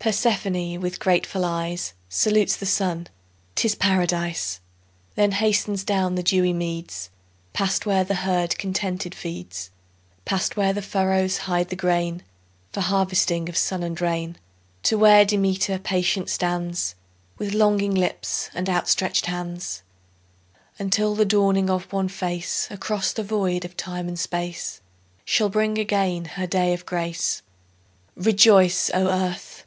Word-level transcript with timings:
Persephone 0.00 0.80
with 0.80 0.98
grateful 0.98 1.44
eyes 1.44 1.94
Salutes 2.08 2.56
the 2.56 2.66
Sun—'tis 2.66 3.76
Paradise: 3.76 4.58
Then 5.14 5.30
hastens 5.30 5.84
down 5.84 6.16
the 6.16 6.24
dewy 6.24 6.52
meads, 6.52 7.08
Past 7.52 7.86
where 7.86 8.02
the 8.02 8.16
herd 8.16 8.58
contented 8.58 9.14
feeds, 9.14 9.70
Past 10.24 10.56
where 10.56 10.72
the 10.72 10.82
furrows 10.82 11.36
hide 11.38 11.68
the 11.68 11.76
grain, 11.76 12.24
For 12.72 12.80
harvesting 12.80 13.48
of 13.48 13.56
sun 13.56 13.84
and 13.84 14.00
rain; 14.00 14.38
To 14.82 14.98
where 14.98 15.24
Demeter 15.24 15.78
patient 15.78 16.30
stands 16.30 16.96
With 17.38 17.54
longing 17.54 17.94
lips 17.94 18.50
and 18.54 18.68
outstretched 18.68 19.26
hands, 19.26 19.84
Until 20.80 21.14
the 21.14 21.24
dawning 21.24 21.70
of 21.70 21.92
one 21.92 22.08
face 22.08 22.66
Across 22.72 23.12
the 23.12 23.22
void 23.22 23.64
of 23.64 23.76
time 23.76 24.08
and 24.08 24.18
space 24.18 24.80
Shall 25.24 25.48
bring 25.48 25.78
again 25.78 26.24
her 26.24 26.48
day 26.48 26.74
of 26.74 26.84
grace. 26.86 27.42
Rejoice, 28.16 28.90
O 28.92 29.06
Earth! 29.06 29.62